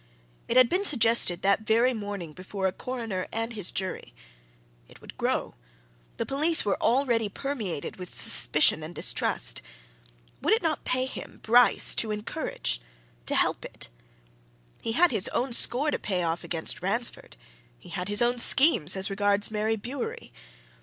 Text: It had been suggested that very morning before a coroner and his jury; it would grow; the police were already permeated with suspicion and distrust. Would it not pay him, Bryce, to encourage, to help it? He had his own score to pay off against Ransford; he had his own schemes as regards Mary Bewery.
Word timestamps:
It 0.47 0.57
had 0.57 0.67
been 0.67 0.83
suggested 0.83 1.43
that 1.43 1.59
very 1.61 1.93
morning 1.93 2.33
before 2.33 2.65
a 2.65 2.71
coroner 2.71 3.27
and 3.31 3.53
his 3.53 3.71
jury; 3.71 4.15
it 4.87 4.99
would 4.99 5.15
grow; 5.15 5.53
the 6.17 6.25
police 6.25 6.65
were 6.65 6.81
already 6.81 7.29
permeated 7.29 7.97
with 7.97 8.15
suspicion 8.15 8.81
and 8.81 8.95
distrust. 8.95 9.61
Would 10.41 10.53
it 10.55 10.63
not 10.63 10.85
pay 10.85 11.05
him, 11.05 11.39
Bryce, 11.43 11.93
to 11.93 12.09
encourage, 12.09 12.81
to 13.27 13.35
help 13.35 13.63
it? 13.63 13.89
He 14.81 14.93
had 14.93 15.11
his 15.11 15.27
own 15.27 15.53
score 15.53 15.91
to 15.91 15.99
pay 15.99 16.23
off 16.23 16.43
against 16.43 16.81
Ransford; 16.81 17.37
he 17.77 17.89
had 17.89 18.07
his 18.07 18.23
own 18.23 18.39
schemes 18.39 18.95
as 18.95 19.11
regards 19.11 19.51
Mary 19.51 19.75
Bewery. 19.75 20.31